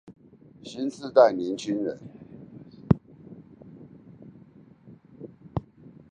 [0.63, 1.99] 新世代年輕人